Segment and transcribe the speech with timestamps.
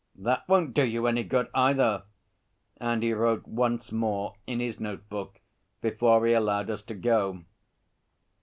[0.15, 2.01] 'That won't do you any good either,'
[2.77, 5.39] and he wrote once more in his note book
[5.79, 7.43] before he allowed us to go.